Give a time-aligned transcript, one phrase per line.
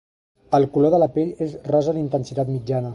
[0.59, 2.89] El color de la pell és rosa d'intensitat mitjana.